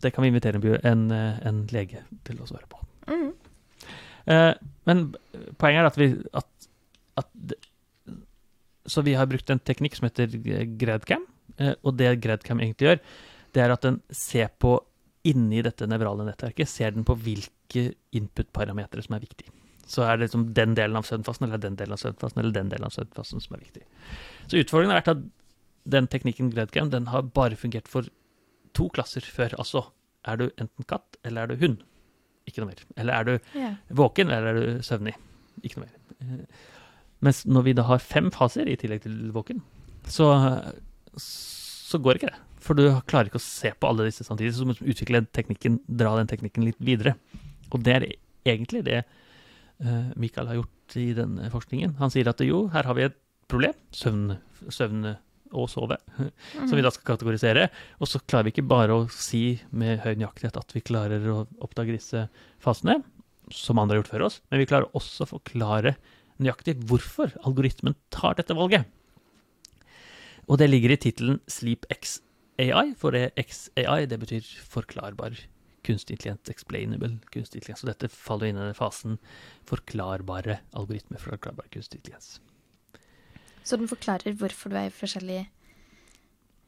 Det 0.04 0.12
kan 0.12 0.24
vi 0.24 0.30
invitere 0.32 0.60
en, 0.60 0.80
en, 0.84 1.04
eh, 1.16 1.42
en 1.48 1.62
lege 1.72 2.04
til 2.28 2.40
å 2.42 2.48
svare 2.48 2.68
på. 2.68 2.80
Mm. 3.08 3.30
Eh, 4.32 4.50
men 4.88 5.04
poenget 5.60 5.82
er 5.82 5.88
at 5.88 6.00
vi 6.00 6.08
at, 6.32 6.68
at 7.20 7.30
det, 7.34 7.58
Så 8.88 9.00
vi 9.04 9.14
har 9.16 9.28
brukt 9.28 9.48
en 9.48 9.60
teknikk 9.60 9.96
som 9.96 10.08
heter 10.08 10.28
GradCam. 10.80 11.24
Eh, 11.56 11.72
og 11.82 11.96
det 11.96 12.18
GradCam 12.20 12.60
egentlig 12.60 12.90
gjør, 12.90 12.98
det 13.54 13.62
er 13.62 13.72
at 13.72 13.84
den 13.86 14.00
ser 14.12 14.50
på 14.60 14.76
inni 15.24 15.62
dette 15.64 15.86
nevrale 15.88 16.26
nettverket, 16.26 16.68
ser 16.68 16.92
den 16.92 17.06
på 17.08 17.16
hvilke 17.16 17.86
input-parametere 18.12 19.04
som 19.06 19.16
er 19.16 19.24
viktige. 19.24 19.52
Så 19.88 20.04
er 20.04 20.16
det 20.16 20.26
liksom 20.26 20.50
den 20.56 20.74
delen 20.76 20.96
av 20.96 21.06
søvnfasen 21.08 21.46
eller 21.46 21.60
den 21.60 21.78
delen 21.80 21.96
av 21.96 22.02
søvnfasen 22.02 22.40
eller 22.42 22.52
den 22.56 22.72
delen 22.72 22.88
av 22.88 22.92
søvnfasen 22.92 23.40
som 23.40 23.56
er 23.56 23.64
viktig. 23.64 23.84
Så 24.48 24.60
utfordringen 24.60 24.92
har 24.92 25.00
vært 25.00 25.14
at 25.14 25.24
den 25.96 26.08
teknikken 26.12 26.50
GradCam 26.52 26.90
den 26.92 27.08
har 27.12 27.24
bare 27.36 27.56
fungert 27.60 27.88
for 27.88 28.08
to 28.76 28.88
klasser 28.94 29.24
før. 29.24 29.56
Altså 29.60 29.86
er 30.28 30.40
du 30.40 30.46
enten 30.50 30.88
katt 30.88 31.18
eller 31.24 31.44
er 31.44 31.52
du 31.52 31.60
hund? 31.64 31.82
Ikke 32.48 32.62
noe 32.62 32.72
mer. 32.72 32.80
Eller 33.00 33.16
er 33.16 33.28
du 33.28 33.34
yeah. 33.56 33.76
våken 33.88 34.32
eller 34.32 34.52
er 34.52 34.60
du 34.60 34.86
søvnig? 34.86 35.14
Ikke 35.64 35.80
noe 35.80 35.88
mer. 35.88 36.16
Eh, 36.20 36.64
Mens 37.24 37.44
når 37.48 37.64
vi 37.68 37.76
da 37.78 37.86
har 37.88 38.02
fem 38.04 38.26
faser 38.34 38.68
i 38.68 38.76
tillegg 38.76 39.04
til 39.06 39.14
våken, 39.32 39.62
så, 40.12 40.26
så 41.16 42.00
går 42.02 42.18
ikke 42.18 42.28
det. 42.28 42.40
For 42.64 42.76
du 42.76 42.84
klarer 43.08 43.30
ikke 43.30 43.40
å 43.40 43.44
se 43.44 43.70
på 43.72 43.88
alle 43.88 44.08
disse 44.08 44.26
samtidig. 44.26 44.52
Så 44.52 44.64
du 44.64 44.72
må 44.72 44.76
utvikle 44.76 45.22
teknikken, 45.36 45.78
dra 45.88 46.14
den 46.18 46.28
teknikken 46.28 46.66
litt 46.66 46.80
videre. 46.84 47.14
Og 47.72 47.80
det 47.84 47.94
er 47.96 48.06
egentlig 48.44 48.84
det 48.84 49.04
Michael 49.78 50.20
Mikael 50.22 50.46
har 50.46 50.58
gjort 50.60 50.94
i 51.00 51.08
denne 51.16 51.48
forskningen. 51.50 51.96
Han 51.98 52.12
sier 52.12 52.28
at 52.30 52.40
jo, 52.44 52.66
her 52.72 52.86
har 52.86 52.94
vi 52.96 53.08
et 53.08 53.16
problem. 53.50 53.74
Søvn, 53.92 54.36
søvn 54.72 55.08
og 55.54 55.70
sove. 55.72 55.98
Mm. 56.18 56.30
som 56.68 56.74
vi 56.76 56.84
da 56.84 56.92
skal 56.94 57.14
kategorisere. 57.14 57.68
Og 58.00 58.10
så 58.10 58.20
klarer 58.24 58.48
vi 58.48 58.54
ikke 58.56 58.66
bare 58.74 58.96
å 58.96 59.06
si 59.12 59.60
med 59.70 60.02
høy 60.04 60.14
nøyaktighet 60.18 60.58
at 60.60 60.74
vi 60.76 60.84
klarer 60.84 61.24
å 61.30 61.44
oppdage 61.64 61.96
disse 61.96 62.26
fasene, 62.62 63.00
som 63.52 63.78
andre 63.78 63.98
har 63.98 64.02
gjort 64.02 64.12
før 64.14 64.26
oss, 64.30 64.42
men 64.48 64.62
vi 64.62 64.68
klarer 64.70 64.92
også 64.96 65.26
å 65.26 65.32
forklare 65.34 65.96
nøyaktig 66.42 66.78
hvorfor 66.88 67.34
algoritmen 67.46 67.96
tar 68.14 68.38
dette 68.38 68.56
valget. 68.56 68.88
Og 70.48 70.58
det 70.60 70.68
ligger 70.70 70.92
i 70.92 71.00
tittelen 71.00 71.40
Sleep 71.48 71.86
X 71.92 72.18
AI, 72.60 72.92
for 72.98 73.14
det 73.14 73.32
XAI 73.40 74.04
det 74.10 74.18
betyr 74.22 74.48
forklarbar 74.70 75.36
kunstig 75.84 76.16
intelligens, 76.16 76.48
explainable 76.48 77.18
kunstig 77.32 77.60
intelligens. 77.60 77.84
Så 77.84 77.90
dette 77.90 78.10
faller 78.12 78.50
inn 78.50 78.60
i 78.60 78.66
den 78.66 78.78
fasen 78.78 79.18
forklarbare 79.68 80.60
algoritmer, 80.76 81.20
forklarbar 81.20 81.68
kunstig 81.74 82.00
intelligens. 82.00 82.38
Så 83.64 83.78
den 83.80 83.88
forklarer 83.88 84.36
hvorfor 84.36 84.70
du 84.72 84.76
er 84.76 84.90
i 84.90 84.94
forskjellige 84.94 85.46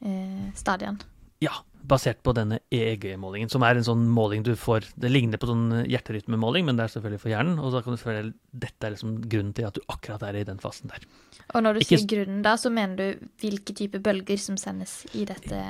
eh, 0.05 0.47
stadier? 0.57 0.97
Ja, 1.43 1.53
basert 1.87 2.23
på 2.25 2.33
denne 2.33 2.57
EEG-målingen, 2.73 3.49
som 3.53 3.61
er 3.63 3.77
en 3.77 3.85
sånn 3.85 4.07
måling 4.09 4.41
du 4.43 4.55
får 4.57 4.87
Det 4.97 5.11
ligner 5.11 5.37
på 5.39 5.45
sånn 5.49 5.83
hjerterytmemåling, 5.85 6.65
men 6.65 6.79
det 6.79 6.87
er 6.87 6.93
selvfølgelig 6.95 7.21
for 7.21 7.31
hjernen. 7.33 7.59
Og 7.61 7.75
da 7.75 7.83
kan 7.85 7.93
du 7.93 8.01
føle 8.01 8.23
dette 8.51 8.87
er 8.89 8.95
liksom 8.95 9.19
grunnen 9.29 9.53
til 9.57 9.67
at 9.69 9.77
du 9.77 9.83
akkurat 9.93 10.25
er 10.25 10.39
i 10.41 10.45
den 10.47 10.57
fasen 10.63 10.89
der. 10.91 11.05
Og 11.53 11.63
når 11.63 11.77
du 11.77 11.83
Ikke 11.85 11.99
sier 12.01 12.09
grunnen 12.15 12.41
da, 12.45 12.55
så 12.57 12.73
mener 12.73 12.97
du 12.97 13.27
hvilke 13.43 13.75
type 13.77 14.01
bølger 14.03 14.41
som 14.41 14.57
sendes 14.57 15.03
i 15.13 15.27
dette 15.29 15.61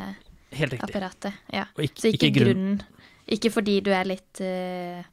Helt 0.55 0.71
riktig. 0.77 0.87
apparatet. 0.87 1.35
Ja. 1.51 1.67
Ikke, 1.75 1.99
Så 1.99 2.13
ikke, 2.13 2.29
ikke 2.31 2.39
grunnen. 2.39 2.77
grunnen. 2.79 3.03
Ikke 3.27 3.51
fordi 3.51 3.81
du 3.83 3.91
er 3.91 4.07
litt 4.07 4.39
eh, 4.39 5.03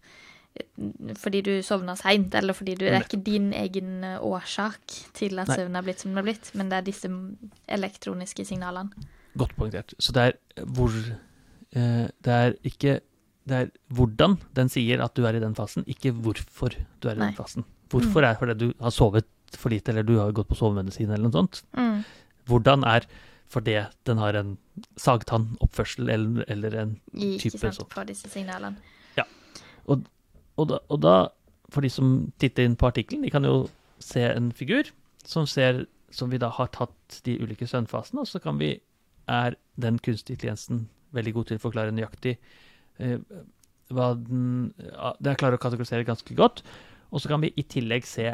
Fordi 1.18 1.40
du 1.42 1.52
sovna 1.66 1.96
seint, 1.98 2.34
eller 2.34 2.54
fordi 2.54 2.74
du 2.78 2.84
Det 2.84 2.94
er 2.94 3.06
ikke 3.06 3.22
din 3.26 3.52
egen 3.52 4.04
eh, 4.04 4.18
årsak 4.22 4.94
til 5.14 5.38
at 5.42 5.50
søvnen 5.50 5.76
er 5.78 5.82
blitt 5.86 6.02
som 6.02 6.12
den 6.12 6.18
er 6.18 6.26
blitt, 6.28 6.50
men 6.54 6.70
det 6.70 6.78
er 6.78 6.86
disse 6.86 7.10
elektroniske 7.68 8.44
signalene. 8.46 8.90
Godt 9.38 9.56
poengtert. 9.58 9.94
Så 9.98 10.14
det 10.14 10.22
er 10.28 10.64
hvor 10.76 10.94
eh, 10.94 12.06
Det 12.22 12.32
er 12.32 12.54
ikke 12.62 13.00
Det 13.48 13.56
er 13.58 13.70
hvordan 13.90 14.38
den 14.56 14.70
sier 14.72 15.02
at 15.04 15.14
du 15.18 15.26
er 15.26 15.36
i 15.36 15.42
den 15.42 15.54
fasen, 15.54 15.84
ikke 15.90 16.12
hvorfor 16.12 16.70
du 17.02 17.08
er 17.08 17.16
i 17.16 17.18
Nei. 17.18 17.26
den 17.32 17.36
fasen. 17.36 17.64
Hvorfor 17.92 18.24
er 18.24 18.38
fordi 18.38 18.54
du 18.54 18.72
har 18.80 18.90
sovet 18.90 19.26
for 19.54 19.70
lite, 19.70 19.92
eller 19.92 20.02
du 20.02 20.16
har 20.18 20.32
gått 20.32 20.48
på 20.48 20.56
sovemedisin, 20.58 21.10
eller 21.10 21.28
noe 21.28 21.34
sånt. 21.36 21.60
Mm. 21.76 22.00
Hvordan 22.48 22.84
er 22.88 23.04
fordi 23.52 23.76
den 24.08 24.18
har 24.18 24.34
en 24.34 24.56
sagtannoppførsel, 24.98 26.08
eller, 26.10 26.44
eller 26.48 26.74
en 26.80 26.94
I, 27.12 27.34
ikke 27.36 27.50
Type 27.50 27.60
sant, 27.60 27.76
sånt. 27.76 27.90
på 27.92 28.04
disse 28.08 28.30
signalene. 28.32 28.80
Ja. 29.18 29.26
Og 29.86 30.02
da, 30.70 30.78
og 30.92 31.00
da, 31.02 31.14
for 31.72 31.84
de 31.84 31.90
som 31.90 32.12
titter 32.38 32.68
inn 32.68 32.76
på 32.78 32.88
artikkelen, 32.90 33.24
de 33.26 33.32
kan 33.34 33.46
jo 33.46 33.66
se 34.02 34.22
en 34.28 34.52
figur 34.54 34.90
som 35.26 35.48
ser 35.50 35.84
som 36.14 36.30
vi 36.30 36.38
da 36.38 36.50
har 36.54 36.70
tatt 36.74 37.20
de 37.26 37.36
ulike 37.42 37.66
søvnfasene, 37.66 38.22
og 38.22 38.30
så 38.30 38.40
kan 38.42 38.60
vi, 38.60 38.76
er 39.24 39.56
den 39.80 39.96
kunstige 40.04 40.36
intelligensen 40.36 40.84
veldig 41.16 41.32
god 41.32 41.48
til 41.48 41.58
å 41.58 41.62
forklare 41.62 41.94
nøyaktig 41.96 42.34
eh, 43.00 43.16
hva 43.94 44.10
den 44.18 44.74
ja, 44.76 45.14
Det 45.16 45.30
er 45.30 45.38
klarer 45.40 45.56
å 45.56 45.62
kategorisere 45.62 46.04
ganske 46.04 46.36
godt. 46.36 46.60
Og 47.08 47.22
så 47.22 47.30
kan 47.30 47.40
vi 47.44 47.52
i 47.56 47.64
tillegg 47.64 48.04
se 48.08 48.26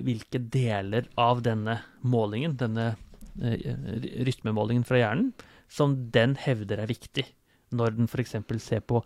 hvilke 0.00 0.38
deler 0.52 1.08
av 1.20 1.42
denne 1.42 1.80
målingen, 2.06 2.54
denne 2.60 2.92
eh, 3.42 3.74
rytmemålingen 4.28 4.86
fra 4.86 5.00
hjernen, 5.00 5.32
som 5.70 5.96
den 6.14 6.36
hevder 6.40 6.82
er 6.82 6.90
viktig 6.90 7.26
når 7.74 7.98
den 7.98 8.10
f.eks. 8.10 8.36
ser 8.62 8.86
på 8.86 9.02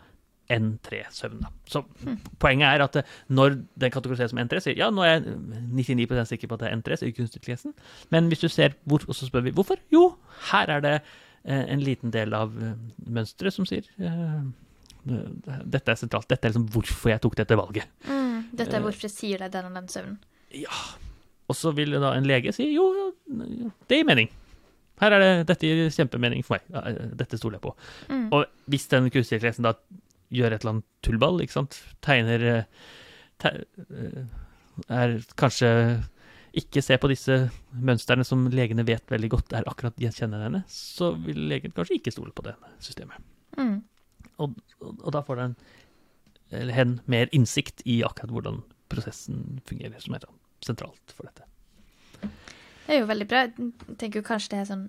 N3-søvn. 0.52 1.40
da. 1.40 1.48
Så 1.70 1.82
poenget 2.42 2.66
er 2.68 2.84
at 2.84 2.96
eh, 3.00 3.12
når 3.32 3.56
den 3.80 3.90
kategoriseres 3.94 4.30
som 4.34 4.38
N3, 4.42 4.60
sier 4.60 4.76
ja, 4.78 4.90
nå 4.92 5.04
er 5.06 5.14
jeg 5.20 5.36
99 5.72 6.26
sikker 6.34 6.48
på 6.50 6.58
at 6.58 6.64
det 6.64 6.68
er 6.72 6.76
N3, 6.80 6.98
sier 7.00 7.14
kunstig 7.16 7.40
intelligensen. 7.40 7.74
Men 8.12 8.28
hvis 8.28 8.44
du 8.44 8.48
ser 8.52 8.74
hvor, 8.84 9.04
og 9.08 9.14
så 9.16 9.26
spør 9.30 9.46
vi 9.46 9.54
hvorfor, 9.56 9.80
jo, 9.94 10.16
her 10.50 10.68
er 10.76 10.84
det 10.84 10.94
eh, 11.00 11.64
en 11.72 11.80
liten 11.84 12.12
del 12.14 12.34
av 12.36 12.52
eh, 12.60 12.74
mønsteret 13.08 13.56
som 13.56 13.66
sier 13.68 13.88
eh, 13.98 14.44
dette 15.04 15.92
er 15.92 15.98
sentralt. 16.00 16.28
Dette 16.30 16.48
er 16.48 16.54
liksom 16.54 16.68
hvorfor 16.72 17.10
jeg 17.12 17.20
tok 17.20 17.34
dette 17.36 17.56
valget. 17.60 17.88
Mm. 18.08 18.46
Dette 18.56 18.70
Eh. 18.72 18.78
er 18.78 18.84
hvorfor 18.86 19.04
jeg 19.08 19.12
sier 19.12 19.38
deg 19.44 19.50
den 19.52 19.66
og 19.68 19.74
den 19.76 19.88
søvnen. 19.92 20.18
Ja. 20.56 20.72
Og 21.48 21.56
så 21.58 21.74
vil 21.76 21.90
da 22.00 22.14
en 22.16 22.24
lege 22.24 22.52
si 22.56 22.70
jo, 22.72 22.86
det 23.28 23.98
gir 23.98 24.06
mening. 24.08 24.30
Her 25.02 25.10
er 25.12 25.20
det, 25.20 25.46
Dette 25.50 25.66
gir 25.66 25.90
kjempemening 25.92 26.44
for 26.46 26.56
meg. 26.56 26.62
Eh, 26.86 27.10
Dette 27.20 27.36
stoler 27.36 27.58
jeg 27.58 27.64
på. 27.66 27.74
Mm. 28.08 28.28
Og 28.32 28.46
hvis 28.70 28.86
den 28.88 29.10
kunstige 29.10 29.36
intelligensen 29.42 29.66
da 29.66 29.74
gjør 30.34 30.54
et 30.54 30.64
eller 30.64 30.76
annet 30.76 30.88
tullball, 31.06 31.42
ikke 31.44 31.58
sant, 31.58 31.78
tegner 32.04 32.48
eh, 32.50 32.90
te, 33.42 33.54
eh, 33.84 34.24
Er 34.90 35.16
kanskje 35.38 35.70
ikke 36.54 36.82
ser 36.82 37.00
på 37.02 37.10
disse 37.10 37.36
mønstrene 37.74 38.24
som 38.26 38.46
legene 38.50 38.84
vet 38.86 39.10
veldig 39.10 39.30
godt 39.32 39.54
er 39.58 39.66
akkurat 39.70 39.96
gjenkjennende, 39.98 40.62
så 40.70 41.12
vil 41.18 41.48
legen 41.50 41.74
kanskje 41.74 41.98
ikke 41.98 42.12
stole 42.14 42.34
på 42.34 42.44
det 42.46 42.54
systemet. 42.82 43.18
Mm. 43.58 43.80
Og, 44.42 44.54
og, 44.80 44.92
og 45.00 45.10
da 45.14 45.22
får 45.26 45.40
den 45.40 45.56
eller 46.54 46.76
hen 46.76 46.98
mer 47.10 47.30
innsikt 47.32 47.82
i 47.88 48.02
akkurat 48.06 48.30
hvordan 48.30 48.60
prosessen 48.92 49.60
fungerer, 49.66 49.98
som 50.02 50.14
er 50.14 50.26
sentralt 50.64 51.14
for 51.16 51.26
dette. 51.26 51.46
Det 52.84 52.96
er 52.96 53.00
jo 53.00 53.08
veldig 53.08 53.26
bra. 53.28 53.46
Jeg 53.48 53.96
tenker 53.98 54.20
jo 54.20 54.26
kanskje 54.26 54.54
det 54.54 54.60
er 54.60 54.70
sånn 54.70 54.84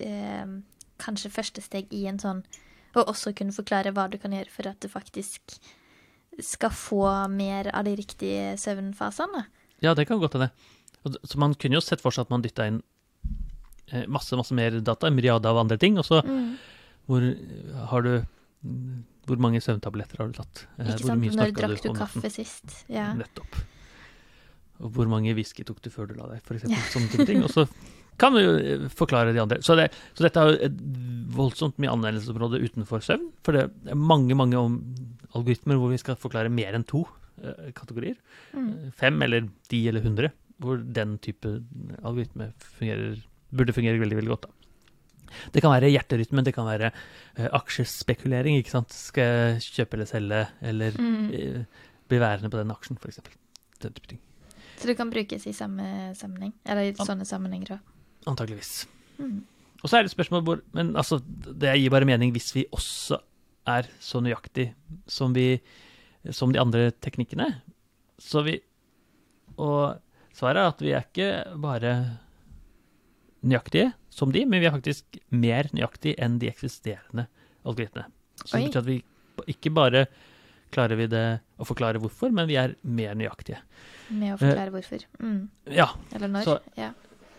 eh, 0.00 0.58
Kanskje 0.98 1.30
første 1.30 1.62
steg 1.62 1.92
i 1.94 2.08
en 2.10 2.16
sånn 2.18 2.40
Å 2.96 3.04
også 3.04 3.34
kunne 3.36 3.52
forklare 3.52 3.92
hva 3.92 4.08
du 4.10 4.16
kan 4.18 4.32
gjøre 4.32 4.50
for 4.52 4.68
at 4.70 4.80
du 4.80 4.88
faktisk 4.88 5.58
skal 6.40 6.70
få 6.70 7.02
mer 7.32 7.68
av 7.74 7.84
de 7.84 7.96
riktige 7.98 8.54
søvnfasene. 8.60 9.44
Ja, 9.82 9.94
det 9.94 10.06
kan 10.08 10.20
godt 10.22 10.36
hende. 10.38 10.50
Og 11.04 11.16
Så 11.26 11.38
man 11.38 11.54
kunne 11.54 11.74
jo 11.78 11.80
sett 11.84 12.00
for 12.00 12.10
seg 12.14 12.26
at 12.26 12.30
man 12.30 12.42
dytta 12.42 12.66
inn 12.70 12.82
eh, 13.92 14.06
masse, 14.06 14.36
masse 14.36 14.54
mer 14.54 14.80
data, 14.80 15.06
en 15.08 15.16
myriade 15.16 15.46
av 15.50 15.56
andre 15.58 15.78
ting, 15.78 15.98
og 15.98 16.04
så 16.04 16.22
Mm. 16.24 16.56
hvor 17.06 17.22
har 17.92 18.02
du 18.02 18.24
Hvor 19.28 19.36
mange 19.38 19.60
søvntabletter 19.60 20.16
har 20.18 20.28
du 20.28 20.32
tatt? 20.32 20.66
Eh, 20.78 20.86
Ikke 20.88 21.04
sant? 21.06 21.22
Når 21.36 21.52
drakk 21.52 21.82
du 21.82 21.88
du 21.92 21.94
kaffe 21.94 22.30
sist? 22.32 22.84
Ja. 22.88 23.12
Nettopp. 23.14 23.58
Og 24.80 24.90
hvor 24.94 25.06
mange 25.06 25.34
whisky 25.34 25.64
tok 25.64 25.82
du 25.82 25.90
før 25.90 26.08
du 26.08 26.14
la 26.14 26.26
deg, 26.32 26.40
for 26.42 26.54
eksempel. 26.54 26.80
Sånne 26.90 27.26
ting. 27.26 27.42
Og 27.44 27.50
så 27.50 27.66
kan 28.18 28.34
du 28.34 28.40
jo 28.42 28.52
eh, 28.58 28.88
forklare 28.90 29.32
de 29.36 29.40
andre. 29.42 29.60
Så, 29.62 29.76
det, 29.78 29.88
så 30.18 30.24
dette 30.26 30.42
har 30.42 30.56
et 30.68 30.78
voldsomt 31.38 31.78
mye 31.78 31.92
anvendelsesområde 31.94 32.60
utenfor 32.64 33.02
søvn. 33.04 33.28
For 33.46 33.54
det 33.56 33.66
er 33.92 33.94
mange, 33.98 34.34
mange 34.38 34.58
algoritmer 35.36 35.78
hvor 35.78 35.92
vi 35.92 36.00
skal 36.02 36.18
forklare 36.18 36.50
mer 36.52 36.74
enn 36.78 36.86
to 36.88 37.04
eh, 37.42 37.70
kategorier. 37.78 38.16
Mm. 38.54 38.68
Eh, 38.68 38.92
Fem 38.98 39.22
eller 39.26 39.48
ti 39.70 39.84
eller 39.90 40.02
hundre. 40.06 40.32
Hvor 40.58 40.80
den 40.82 41.18
type 41.22 41.46
algoritme 42.02 42.50
fungerer, 42.58 43.20
burde 43.54 43.74
fungere 43.76 44.00
veldig, 44.02 44.16
veldig 44.18 44.32
godt. 44.34 44.48
da. 44.48 44.54
Det 45.54 45.60
kan 45.62 45.70
være 45.74 45.90
hjerterytmen, 45.92 46.42
det 46.46 46.54
kan 46.56 46.66
være 46.66 46.88
eh, 47.36 47.48
aksjespekulering. 47.54 48.56
ikke 48.58 48.72
sant? 48.72 48.90
Skal 48.96 49.28
jeg 49.28 49.60
kjøpe 49.76 49.98
eller 49.98 50.08
selge, 50.10 50.40
eller 50.72 50.96
Mm. 50.98 51.28
eh, 51.36 51.84
bli 52.08 52.18
værende 52.18 52.50
på 52.50 52.56
den 52.58 52.70
aksjen, 52.72 52.96
f.eks. 52.98 53.20
Den 53.84 53.92
type 53.94 54.08
ting. 54.08 54.20
Så 54.78 54.86
det 54.88 54.96
kan 54.96 55.10
brukes 55.10 55.46
i 55.46 55.52
samme 55.52 56.14
sammenheng? 56.16 56.52
Eller 56.66 56.88
i 56.90 56.92
sånne 56.98 57.26
sammenhenger 57.28 57.76
òg? 57.76 57.80
Antakeligvis. 58.26 58.86
Mm. 59.18 59.44
Og 59.82 59.88
så 59.90 59.98
er 59.98 60.02
det 60.02 60.10
et 60.10 60.16
spørsmål 60.16 60.42
hvor 60.42 60.60
Men 60.74 60.96
altså, 60.96 61.20
det 61.22 61.76
gir 61.78 61.90
bare 61.90 62.04
mening 62.08 62.32
hvis 62.34 62.50
vi 62.54 62.66
også 62.72 63.20
er 63.68 63.86
så 64.00 64.20
nøyaktig 64.24 64.72
som 65.06 65.34
vi 65.36 65.60
som 66.34 66.52
de 66.52 66.60
andre 66.60 66.90
teknikkene. 66.90 67.46
Så 68.18 68.42
vi 68.44 68.60
Og 69.56 69.98
svaret 70.34 70.56
er 70.62 70.68
at 70.72 70.80
vi 70.82 70.92
er 70.94 71.06
ikke 71.06 71.30
bare 71.60 72.18
nøyaktige 73.42 73.92
som 74.10 74.32
de, 74.34 74.44
men 74.46 74.60
vi 74.60 74.66
er 74.66 74.74
faktisk 74.74 75.18
mer 75.30 75.68
nøyaktige 75.74 76.18
enn 76.18 76.38
de 76.42 76.48
eksisterende 76.50 77.26
algoritmene. 77.64 78.08
Så 78.44 78.58
det 78.58 78.68
betyr 78.68 78.80
at 78.82 78.88
vi 78.88 78.98
ikke 79.54 79.70
bare 79.74 80.06
klarer 80.74 80.98
vi 80.98 81.06
det 81.10 81.40
å 81.58 81.66
forklare 81.66 82.00
hvorfor, 82.02 82.32
men 82.34 82.48
vi 82.50 82.58
er 82.60 82.74
mer 82.82 83.14
nøyaktige. 83.18 83.60
Med 84.10 84.34
å 84.34 84.38
forklare 84.40 84.72
hvorfor. 84.74 85.04
Mm. 85.22 85.48
Ja, 85.74 85.88
Eller 86.14 86.28
når. 86.28 86.44
Så- 86.44 86.60
ja. 86.76 86.92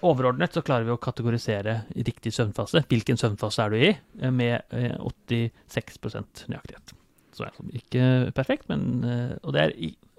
Overordnet 0.05 0.55
så 0.55 0.63
klarer 0.63 0.87
vi 0.87 0.93
å 0.93 1.01
kategorisere 1.01 1.81
riktig 1.95 2.31
søvnfase. 2.35 2.85
Hvilken 2.89 3.19
søvnfase 3.19 3.65
er 3.65 3.73
du 3.73 3.77
i? 3.79 3.89
eh, 4.21 4.31
Med 4.31 4.61
eh, 4.71 4.95
86% 4.99 6.45
nøyaktighet. 6.51 6.93
Så 7.35 7.43
det 7.45 7.49
er 7.49 7.79
ikke 7.79 8.05
perfekt, 8.35 8.69
men 8.71 9.03
eh, 9.03 9.33
Og 9.43 9.55
det 9.55 9.65
er, 9.65 9.73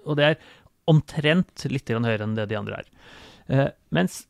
og 0.05 0.17
det 0.19 0.27
er 0.27 0.39
omtrent 0.89 1.65
litt 1.69 1.89
høyere 1.89 2.25
enn 2.25 2.37
det 2.37 2.47
de 2.51 2.57
andre 2.59 2.81
er. 2.81 2.91
Eh, 3.47 3.67
Mens 3.89 4.23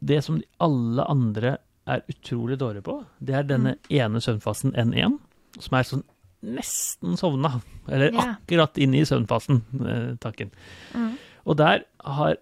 det 0.00 0.22
som 0.24 0.40
alle 0.60 1.04
andre 1.08 1.56
er 1.86 2.02
utrolig 2.10 2.58
dårlige 2.60 2.84
på, 2.84 2.98
det 3.24 3.34
er 3.34 3.46
denne 3.46 3.76
ene 3.88 4.20
søvnfasen 4.20 4.74
N1, 4.76 5.16
som 5.62 5.76
er 5.78 5.86
sånn 5.88 6.04
nesten 6.46 7.16
sovna. 7.18 7.60
Eller 7.88 8.12
yeah. 8.12 8.34
akkurat 8.36 8.76
inne 8.82 9.00
i 9.00 9.06
søvnfasen, 9.08 9.62
takken. 10.20 10.50
Mm. 10.94 11.14
Og 11.48 11.56
der 11.58 11.86
har 12.04 12.36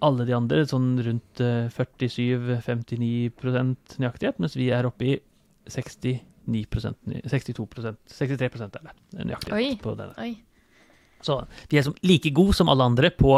alle 0.00 0.24
de 0.24 0.32
andre 0.36 0.66
sånn 0.68 0.98
rundt 1.04 1.40
eh, 1.44 1.68
47-59% 1.74 3.98
nøyaktighet, 4.00 4.38
mens 4.40 4.56
vi 4.56 4.70
er 4.72 4.86
oppe 4.88 5.04
i 5.04 5.18
69 5.68 6.20
62% 6.48 6.96
63 8.08 8.64
er 8.64 8.70
det 8.72 8.80
nøyaktighet 9.28 9.58
Oi. 9.58 9.76
på 9.82 9.92
denne. 9.98 10.14
Oi. 10.22 10.32
Så 11.20 11.42
vi 11.68 11.76
er 11.76 11.84
som 11.84 11.92
like 12.06 12.30
gode 12.32 12.54
som 12.56 12.68
alle 12.72 12.84
andre 12.88 13.10
på 13.12 13.36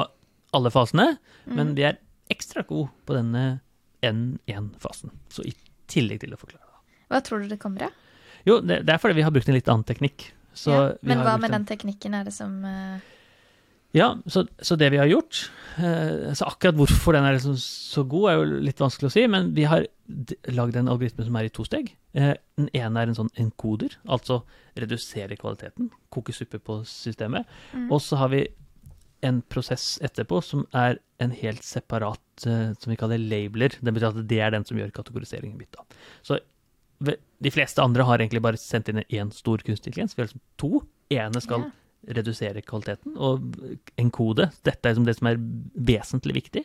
alle 0.55 0.71
fasene, 0.71 1.19
Mm. 1.47 1.57
men 1.57 1.75
vi 1.75 1.83
er 1.83 1.97
ekstra 2.31 2.63
gode 2.67 2.91
på 3.07 3.15
denne 3.15 3.61
N1-fasen. 4.03 5.11
Så 5.31 5.43
i 5.47 5.53
tillegg 5.91 6.21
til 6.21 6.35
å 6.35 6.39
forklare. 6.39 6.67
Hva 7.11 7.21
tror 7.25 7.41
du 7.43 7.49
det 7.49 7.59
kommer 7.59 7.83
av? 7.89 7.93
Jo, 8.47 8.61
det, 8.61 8.89
er 8.89 8.99
fordi 8.99 9.15
vi 9.19 9.23
har 9.23 9.31
brukt 9.35 9.49
en 9.49 9.55
litt 9.57 9.69
annen 9.69 9.85
teknikk. 9.85 10.33
Så 10.55 10.71
ja. 10.71 10.93
vi 11.01 11.09
Men 11.11 11.19
har 11.19 11.25
hva 11.25 11.39
med 11.41 11.51
den 11.51 11.65
teknikken 11.67 12.15
er 12.15 12.25
det 12.25 12.33
som 12.35 12.65
eh, 12.65 13.01
Ja, 13.97 14.13
så, 14.31 14.45
så 14.63 14.77
det 14.79 14.93
vi 14.95 15.01
har 15.01 15.09
gjort 15.11 15.51
eh, 15.83 16.31
Så 16.39 16.47
akkurat 16.47 16.77
hvorfor 16.79 17.17
den 17.17 17.25
er 17.27 17.35
liksom 17.35 17.57
så 17.59 18.05
god, 18.07 18.29
er 18.31 18.37
jo 18.39 18.61
litt 18.69 18.83
vanskelig 18.83 19.11
å 19.11 19.15
si, 19.17 19.25
men 19.31 19.51
vi 19.57 19.67
har 19.67 19.87
lagd 20.55 20.79
en 20.79 20.91
algoritme 20.93 21.27
som 21.27 21.39
er 21.39 21.49
i 21.49 21.53
to 21.55 21.67
steg. 21.67 21.91
Eh, 22.15 22.37
den 22.59 22.71
ene 22.77 23.03
er 23.03 23.11
en 23.11 23.19
sånn 23.19 23.33
enkoder, 23.41 23.97
altså 24.11 24.45
redusere 24.79 25.39
kvaliteten, 25.39 25.91
koke 26.15 26.35
suppe 26.35 26.63
på 26.63 26.81
systemet. 26.87 27.51
mm. 27.75 27.89
Og 27.91 28.03
så 28.05 28.21
har 28.21 28.31
vi 28.35 28.45
en 29.27 29.43
prosess 29.53 29.99
etterpå 30.05 30.39
som 30.45 30.65
er 30.77 31.01
en 31.21 31.35
helt 31.37 31.67
separat, 31.67 32.23
eh, 32.47 32.71
som 32.79 32.95
vi 32.95 32.99
kaller 33.01 33.21
labeler. 33.21 33.75
Det 33.81 33.95
betyr 33.95 34.13
at 34.13 34.23
det 34.31 34.41
er 34.41 34.55
den 34.55 34.65
som 34.67 34.79
gjør 34.79 34.95
kategoriseringen 34.97 35.59
mitt. 35.59 35.75
Da. 35.75 35.85
Så 36.23 36.39
de 37.01 37.53
fleste 37.53 37.83
andre 37.83 38.05
har 38.07 38.21
egentlig 38.21 38.43
bare 38.45 38.61
sendt 38.61 38.91
inn 38.93 39.03
én 39.09 39.31
stor 39.33 39.63
kunstig 39.65 39.91
intelligens. 39.91 40.17
Vi 40.17 40.23
har 40.23 40.29
liksom 40.29 40.43
to. 40.61 40.83
Ene 41.11 41.41
skal 41.43 41.67
Ja. 41.67 41.71
Redusere 42.09 42.63
kvaliteten, 42.65 43.17
og 43.21 43.57
en 44.01 44.11
kode. 44.15 44.49
Dette 44.67 44.89
er 44.89 44.95
liksom 44.95 45.09
det 45.09 45.17
som 45.19 45.31
er 45.31 45.41
vesentlig 45.91 46.37
viktig. 46.39 46.65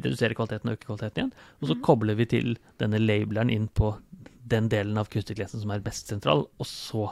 Redusere 0.00 0.36
kvaliteten 0.38 0.70
og 0.70 0.78
øke 0.78 0.88
kvaliteten 0.88 1.20
igjen. 1.20 1.32
Og 1.60 1.68
så 1.68 1.76
mm. 1.76 1.82
kobler 1.84 2.16
vi 2.18 2.28
til 2.30 2.54
denne 2.80 3.00
labeleren 3.02 3.52
inn 3.52 3.68
på 3.68 3.94
den 4.52 4.70
delen 4.72 4.98
av 4.98 5.10
kunstig 5.12 5.34
intelligensen 5.36 5.62
som 5.64 5.74
er 5.74 5.84
best 5.84 6.10
sentral, 6.10 6.46
og 6.58 6.68
så 6.68 7.10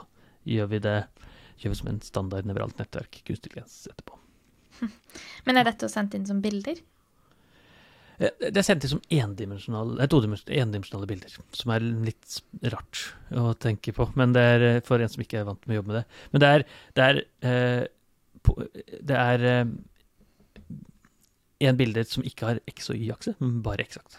gjør 0.49 0.71
vi 0.73 0.81
det 0.83 0.97
gjør 1.61 1.75
vi 1.75 1.77
som 1.77 1.91
en 1.91 2.01
standard 2.01 2.47
nevralt 2.49 2.79
nettverk 2.81 3.21
kunstig 3.21 3.51
intelligens 3.51 3.85
etterpå. 3.91 4.17
Men 5.45 5.59
er 5.59 5.67
dette 5.69 5.89
sendt 5.91 6.17
inn 6.17 6.25
som 6.25 6.41
bilder? 6.41 6.81
Eh, 8.21 8.29
Det 8.51 8.57
er 8.61 8.65
sendt 8.67 8.85
inn 8.85 8.93
som 8.93 9.01
endimensjonale, 9.09 9.97
endimensjonale 10.05 11.09
bilder, 11.09 11.37
som 11.57 11.73
er 11.73 11.85
litt 12.09 12.39
rart 12.73 13.05
å 13.33 13.53
tenke 13.57 13.93
på. 13.97 14.09
Men 14.19 14.35
det 14.35 14.43
er 14.55 14.65
eh, 14.67 14.81
for 14.85 15.01
en 15.01 15.09
som 15.11 15.23
ikke 15.23 15.41
er 15.41 15.47
vant 15.49 15.63
med 15.65 15.75
å 15.75 15.79
jobbe 15.81 15.93
med 15.93 15.99
det. 16.01 16.05
Men 16.33 16.43
det 16.43 16.51
er 16.51 16.65
Det 16.93 17.07
er, 17.07 17.23
eh, 17.41 17.87
det 19.01 19.17
er 19.17 19.67
en 21.61 21.77
bilde 21.77 22.03
som 22.09 22.23
ikke 22.25 22.47
har 22.47 22.59
X- 22.67 22.89
og 22.89 22.97
Y-akse, 22.97 23.35
men 23.39 23.61
bare 23.61 23.85
X-akse. 23.85 24.17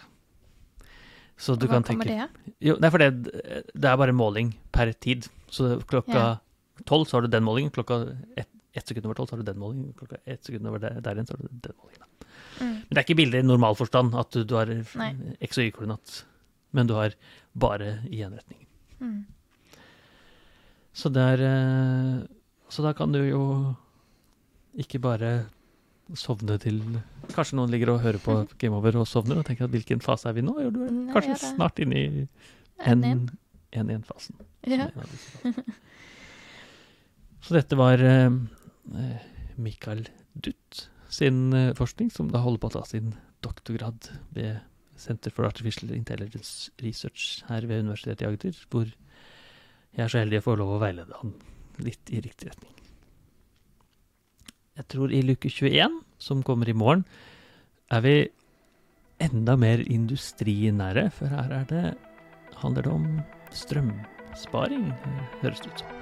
Så 1.37 1.57
du 1.59 1.67
hva 1.67 1.81
kan 1.81 1.83
kommer 1.83 2.07
det? 2.07 2.29
Jo, 2.63 2.77
nei, 2.79 2.91
for 2.91 3.03
det, 3.03 3.09
det 3.75 3.89
er 3.91 3.97
bare 3.99 4.15
måling 4.15 4.53
per 4.71 4.93
tid. 4.93 5.27
Så 5.51 5.81
klokka 5.91 6.39
tolv 6.87 7.09
så 7.09 7.17
har 7.19 7.23
du 7.27 7.33
den 7.33 7.43
målingen, 7.43 7.73
klokka 7.75 8.17
ett 8.37 8.49
ett 8.75 8.89
sekund 8.89 9.05
over 9.05 9.15
tolv 9.19 9.29
så 9.29 9.37
har 9.37 9.43
du 9.43 9.51
den 9.51 9.59
målingen, 9.61 9.93
klokka 9.93 10.17
ett 10.25 10.45
sekund 10.47 10.67
over 10.67 10.81
der, 10.81 11.01
der 11.05 11.19
igjen 11.19 11.27
så 11.29 11.35
har 11.37 11.43
du 11.43 11.49
den 11.53 11.75
målingen. 11.77 12.07
Mm. 12.59 12.75
Men 12.75 12.91
det 12.91 12.99
er 13.01 13.07
ikke 13.07 13.19
bilder 13.23 13.43
i 13.43 13.47
normal 13.47 13.77
forstand, 13.79 14.15
at 14.19 14.35
du, 14.35 14.43
du 14.47 14.57
har 14.59 14.71
Nei. 15.01 15.13
X- 15.45 15.59
og 15.59 15.67
Y-koordinat, 15.69 16.19
men 16.77 16.91
du 16.91 16.95
har 16.99 17.17
bare 17.59 17.97
i 18.09 18.23
én 18.25 18.35
retning. 18.37 18.67
Mm. 19.03 19.23
Så 20.93 21.09
det 21.13 21.23
er 21.35 21.43
eh, 21.49 22.21
Så 22.73 22.85
da 22.85 22.93
kan 22.97 23.13
du 23.13 23.19
jo 23.25 23.43
ikke 24.79 25.01
bare 25.03 25.33
sovne 26.17 26.59
til 26.61 26.81
Kanskje 27.33 27.57
noen 27.57 27.73
ligger 27.73 27.95
og 27.95 28.03
hører 28.05 28.21
på 28.21 28.35
Game 28.61 28.77
Over 28.77 28.99
og 29.01 29.09
sovner 29.09 29.41
og 29.41 29.47
tenker 29.49 29.65
at 29.65 29.73
hvilken 29.73 30.03
fase 30.05 30.29
er 30.29 30.37
vi 30.37 30.45
nå? 30.45 30.55
Du 30.75 30.81
er 30.85 30.91
kanskje 31.15 31.35
ja, 31.35 31.41
snart 31.55 31.81
inne 31.81 32.01
i 32.01 32.27
N1. 32.83 33.29
N1-fasen. 33.73 34.37
Ja. 34.69 34.89
Så 37.43 37.57
dette 37.57 37.79
var 37.79 38.03
eh, 38.05 38.35
eh, 38.99 39.23
Mikael 39.63 40.05
Dutt 40.35 40.89
sin 41.13 41.53
eh, 41.57 41.73
forskning, 41.77 42.11
som 42.13 42.31
da 42.33 42.43
holder 42.43 42.63
på 42.63 42.73
å 42.73 42.77
ta 42.79 42.85
sin 42.89 43.15
doktorgrad 43.45 44.11
ved 44.35 44.63
Center 45.03 45.33
for 45.35 45.49
Artificial 45.49 45.93
Intelligence 45.95 46.71
Research 46.83 47.43
her 47.49 47.67
ved 47.69 47.85
Universitetet 47.85 48.25
i 48.25 48.31
Agder, 48.31 48.61
hvor 48.71 48.87
jeg 49.93 50.05
er 50.05 50.13
så 50.13 50.23
heldig 50.23 50.41
å 50.41 50.47
få 50.47 50.57
lov 50.61 50.77
å 50.77 50.83
veilede 50.83 51.19
han 51.21 51.35
litt 51.83 52.13
i 52.13 52.23
riktig 52.25 52.53
retning. 52.53 52.71
Jeg 54.79 54.89
tror 54.89 55.13
i 55.13 55.21
luke 55.25 55.51
21, 55.53 55.99
som 56.23 56.45
kommer 56.47 56.71
i 56.71 56.77
morgen, 56.77 57.05
er 57.93 58.05
vi 58.05 58.17
enda 59.23 59.57
mer 59.61 59.85
industrinære, 59.85 61.11
for 61.13 61.33
her 61.33 61.53
er 61.61 61.67
det, 61.69 61.87
handler 62.63 62.89
det 62.89 62.93
om 62.93 63.09
strømsparing, 63.53 64.89
høres 65.43 65.61
det 65.61 65.75
ut 65.75 65.85
som. 65.85 66.02